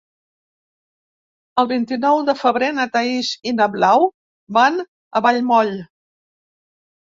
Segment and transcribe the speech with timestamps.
[1.63, 4.11] El vint-i-nou de febrer na Thaís i na Blau
[4.61, 4.83] van
[5.23, 5.75] a Vallmoll.